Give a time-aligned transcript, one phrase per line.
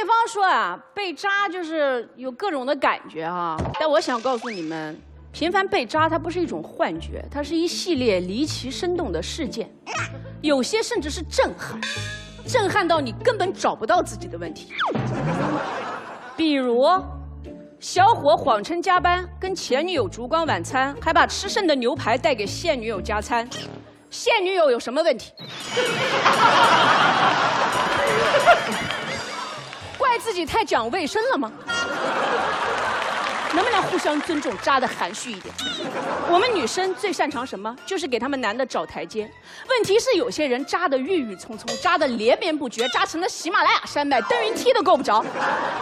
[0.00, 4.96] 对方说啊，被渣就是有各种的感觉哈，但我想告诉你们，
[5.32, 9.68] 频繁被渣它不是一种幻觉，它是一系列离奇生动的事件，
[10.40, 11.80] 有些甚至是震撼，
[12.46, 14.72] 震撼到你根本找不到自己的问题。
[16.36, 16.86] 比如，
[17.80, 23.50] 小伙谎称加班跟前女友烛光晚餐，还把吃剩的牛排带给现女友加餐，
[24.10, 25.32] 现女友有什么问题？
[30.38, 31.52] 己太讲卫生了吗？
[33.54, 35.52] 能不能互相尊重，扎的含蓄一点？
[36.30, 37.74] 我们女生最擅长什么？
[37.86, 39.28] 就是给他们男的找台阶。
[39.68, 45.24] 问题是有些人扎的郁郁葱葱，扎的连绵不绝，扎成了喜马拉雅山脉，登云梯都够不着。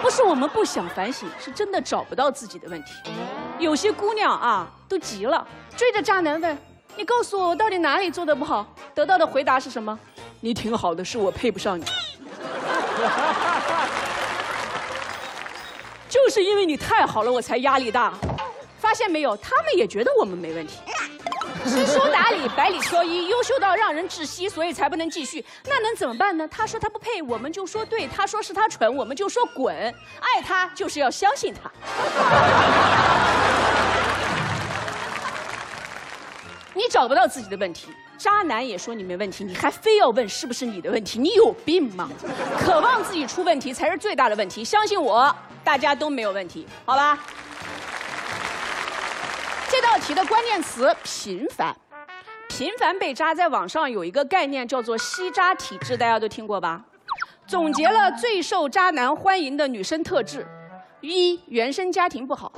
[0.00, 2.92] 不是我们不想反省，是真的找不到自己的问题。
[3.58, 5.46] 有些姑娘啊，都急了，
[5.76, 6.58] 追着渣男问
[6.96, 9.96] ：“你告诉我，我到底哪里做的不好？”得到的回答是什么？
[10.40, 11.84] 你挺好的，是我配不上你。
[16.30, 18.14] 是因为你太好了，我才压力大。
[18.78, 20.78] 发现没有，他们也觉得我们没问题。
[21.66, 25.44] 知书达理，百里挑一，优秀到让人窒息，所以才不能继续。
[25.66, 26.48] 那能怎么办呢？
[26.48, 29.76] 他说他不配，我们就说对；他说是他蠢，我们就说滚。
[29.76, 31.70] 爱他就是要相信他。
[36.72, 41.18] 你找不到自己的问题，渣男也说你没问题，你还非要问是不是你的问题？
[41.18, 42.08] 你有病吗？
[42.58, 44.64] 渴望自己出问题才是最大的问题。
[44.64, 45.36] 相信我，
[45.70, 47.16] 大家都没有问题，好吧？
[49.70, 51.72] 这道题的关键词频繁，
[52.48, 56.82] 频繁被渣，在网上有一个概念叫做吸渣体质，大家都听过吧？
[57.46, 60.44] 总结了最受渣男欢迎的女生特质：
[61.02, 62.50] 一、原生家庭不好；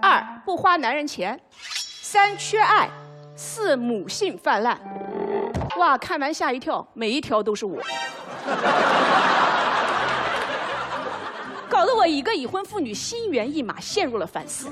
[0.00, 2.88] 二、不花男人钱；三、缺爱。
[3.34, 4.78] 四母性泛滥，
[5.78, 5.98] 哇！
[5.98, 7.82] 看完吓一跳，每一条都是我，
[11.80, 14.68] 搞得我一个已婚妇女心猿意马，陷入了反思。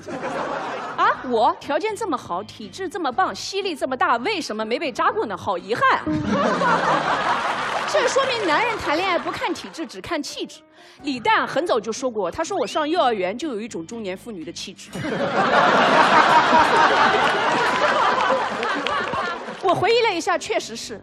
[0.94, 5.34] 啊，我条件这么好，体质这么棒，吸力这么大，为什么没被扎过呢？
[5.34, 6.04] 好遗憾啊！
[7.90, 10.60] 这说明男人谈恋爱不看体质，只看气质。
[11.04, 14.90] 李诞很早就说过，他说我上幼儿园就有一种中年妇女的气质。
[19.62, 21.00] 我回忆了一下，确实是。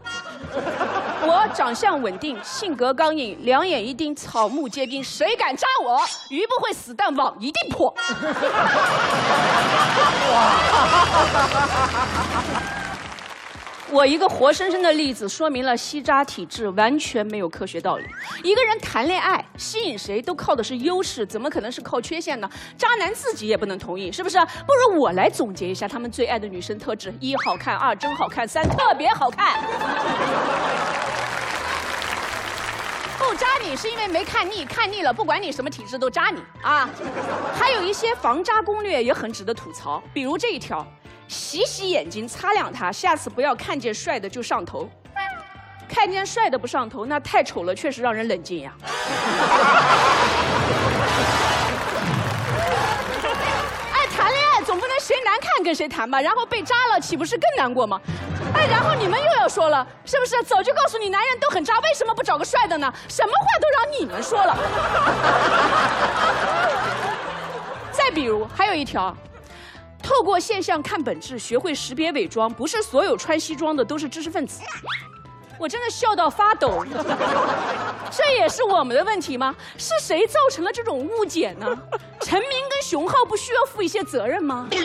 [1.28, 5.04] 我长相稳定，性格刚硬，两眼一盯，草木皆兵。
[5.04, 6.00] 谁敢扎我，
[6.30, 7.94] 鱼不会死，但网一定破。
[13.92, 18.06] 我一个活生生的例子，说明了吸渣体质完全没有科学道理。
[18.44, 22.50] 一个人谈恋爱吸引谁都靠的是优势，怎么可能是靠缺陷呢？
[22.78, 24.40] 渣男自己也不能同意，是不是？
[24.66, 29.62] 不如我来总结一下他们最爱的女生特质：一好看，二真好看，三特别好看。
[33.20, 36.90] 不扎你是因为没看腻，看腻了不管你什么体质都扎你啊。
[37.54, 40.86] 还有一些防渣攻略也很值得吐槽，比如这一条。
[41.28, 44.90] 洗洗眼睛，擦亮它，下次不要看见帅的就上头。
[45.88, 48.74] 看见帅的不上头，那太丑了，确实让人冷静呀。
[53.94, 56.20] 哎，谈恋爱总不能谁难看跟谁谈吧？
[56.20, 58.02] 然后被渣了，岂不是更难过吗？
[58.56, 60.42] 哎，然后你们又要说了，是不是？
[60.44, 62.92] 早就告诉你，男人都很渣，为什么不找个帅的呢？
[63.08, 64.58] 什么话都让你们说了。
[67.92, 69.16] 再比如，还有一条。
[70.06, 72.48] 透过现象看本质，学会识别伪装。
[72.54, 74.62] 不是所有穿西装的都是知识分子。
[75.58, 76.86] 我真的笑到发抖。
[78.12, 79.56] 这也是我们的问题吗？
[79.80, 81.66] 是谁造成了这种误解呢？
[82.22, 84.68] 陈明跟熊浩不需要负一些责任吗？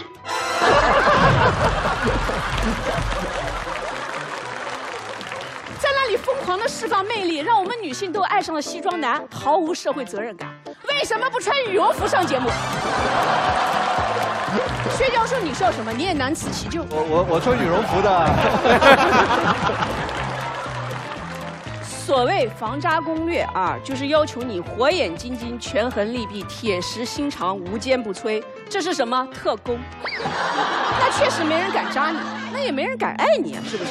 [5.79, 10.49] 在那里疯狂的释放魅力，让我们女性都爱上了西装男，毫无社会责任感。
[10.89, 12.49] 为什么不穿羽绒服上节目？
[14.91, 15.93] 薛教授，你笑什么？
[15.93, 16.85] 你也难辞其咎。
[16.91, 18.27] 我我我穿羽绒服的。
[21.87, 28.43] 所谓防渣攻略啊，就是要求你火眼金睛、权衡利弊、铁石心肠、无坚不摧。
[28.69, 29.79] 这是什么特工？
[30.03, 32.19] 那确实没人敢扎你，
[32.53, 33.91] 那也没人敢爱你啊，是不是？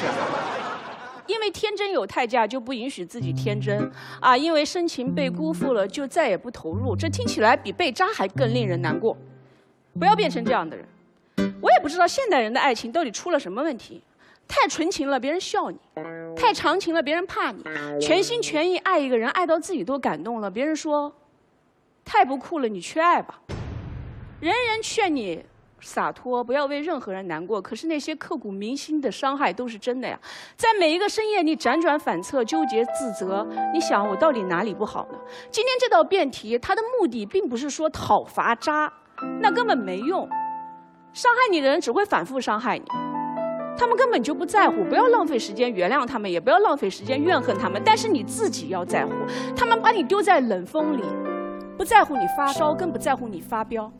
[1.26, 3.90] 因为天真有代价，就不允许自己天真
[4.20, 4.36] 啊！
[4.36, 6.94] 因为深情被辜负了，就再也不投入。
[6.94, 9.16] 这听起来比被渣还更令人难过。
[10.00, 10.88] 不要变成这样的人。
[11.60, 14.02] 我也不知道现代人的爱情到底出了什么问题。
[14.48, 15.76] 太纯情了，别人笑你；
[16.34, 17.62] 太长情了，别人怕你；
[18.00, 21.14] 全心全意爱一个人，爱到自己都感动了，别人说
[22.04, 23.40] 太不酷了，你缺爱吧。
[24.40, 25.44] 人人劝你
[25.80, 27.62] 洒脱，不要为任何人难过。
[27.62, 30.18] 可是那些刻骨铭心的伤害都是真的呀。
[30.56, 35.18] 在每一个深夜，你辗转反侧、纠结自责，你想我到底哪里不好呢？
[35.52, 38.92] 今天这道辩题，它的目的并不是说讨伐渣，
[39.40, 40.28] 那根本没用。
[41.12, 42.84] 伤害你的人只会反复伤害你，
[43.76, 44.84] 他们根本就不在乎。
[44.84, 47.82] 不要浪费时间原谅他们，也不要浪费时间怨恨他们。
[47.84, 49.12] 但是你自己要在乎，
[49.56, 51.02] 他们把你丢在冷风里，
[51.76, 53.90] 不在乎你发烧，更不在乎你发飙。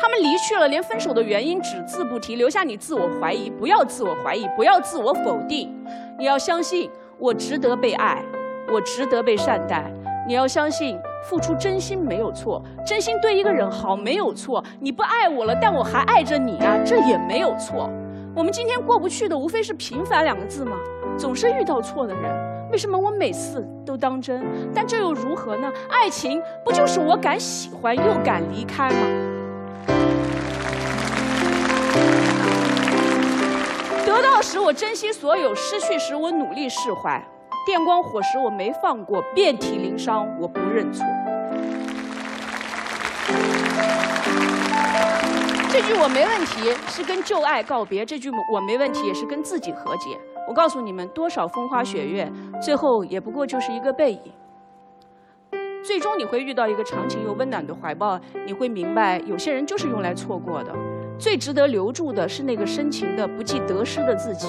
[0.00, 3.48] 他们离去了，连分手的原因只字不提，留下你自我怀疑。
[3.48, 5.74] 不要自我怀疑，不要自我否定，
[6.18, 8.22] 你要相信我值得被爱，
[8.70, 9.90] 我值得被善待。
[10.26, 10.98] 你要相信。
[11.24, 14.62] 付出真心没有错，真心对一个人好没有错。
[14.80, 17.90] 你不爱我了，但我还爱着你啊，这也没有错。
[18.34, 20.76] 我们今天过不去的，无非是平凡两个字嘛？
[21.18, 24.44] 总是遇到错的人，为什么我每次都当真？
[24.72, 25.70] 但这又如何呢？
[25.90, 28.96] 爱情不就是我敢喜欢又敢离开吗？
[34.06, 37.22] 得到时我珍惜所有，失去时我努力释怀。
[37.68, 41.04] 电光火石，我没放过；遍体鳞伤，我不认错。
[45.70, 50.18] 这句我没问题，是跟旧爱告别；这句我没问题，也是跟自己和解。
[50.48, 54.32] 我告诉你们，多少风花雪月，最后也不过就是一个背影。
[55.84, 60.72] 最终你会遇到一个长情又温暖的怀抱，你会明白，有些人就是用来错过的。
[61.18, 64.48] 最值得留住的是那个深情的、不计得失的自己。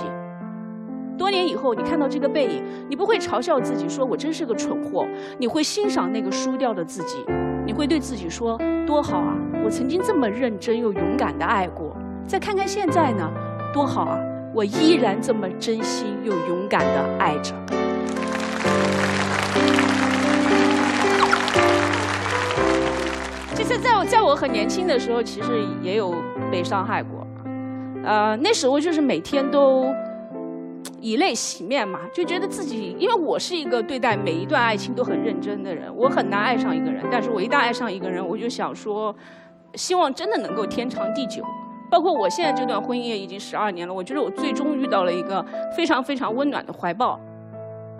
[1.20, 5.06] 多年以后，你看到这个背影，你不会嘲笑自己，说我真是个蠢货。
[5.38, 7.18] 你会欣赏那个输掉的自己，
[7.66, 8.58] 你会对自己说：
[8.88, 9.36] 多好啊！
[9.66, 11.94] 我曾经这么认真又勇敢的爱过。
[12.26, 13.30] 再看看现在呢，
[13.74, 14.18] 多好啊！
[14.56, 17.54] 我依然这么真心又勇敢的爱着。
[23.56, 25.50] 其实，在我在我很年轻的时候，其实
[25.84, 26.16] 也有
[26.50, 27.28] 被伤害过。
[28.06, 29.94] 呃，那时候就是每天都。
[31.02, 37.04] 以泪洗面嘛，就觉得自己，因为我是一个对待每一段爱情都很认真的人，我很难爱上一个人。
[37.12, 39.16] 但是我一旦爱上一个人，我就想说，
[39.76, 41.44] 希望真的能够天长地久。
[41.92, 45.44] 包括我现在这段婚姻也已经十二年了，我觉得我最终遇到了一个
[45.76, 47.20] 非常非常温暖的怀抱。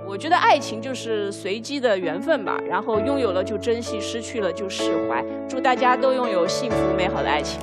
[0.08, 5.24] 我觉得爱情就是随机的缘分吧，然后拥有了就珍惜，失去了就释怀。
[5.48, 7.60] 祝大家都拥有幸福美好的爱情。